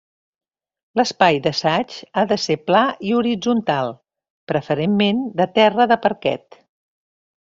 [0.99, 3.93] L'espai d'assaig ha de ser pla i horitzontal,
[4.53, 6.61] preferentment de terra de parquet.